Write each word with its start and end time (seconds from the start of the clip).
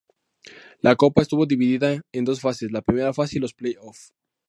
La 0.81 0.95
copa 0.95 1.21
estuvo 1.21 1.45
dividida 1.45 2.01
en 2.11 2.25
dos 2.25 2.41
fases, 2.41 2.71
la 2.71 2.81
primera 2.81 3.13
fase 3.13 3.37
y 3.37 3.39
los 3.39 3.53
play-offs. 3.53 4.11